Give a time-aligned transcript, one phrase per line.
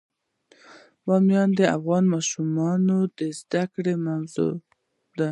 [1.05, 4.53] بامیان د افغان ماشومانو د زده کړې موضوع
[5.17, 5.29] ده.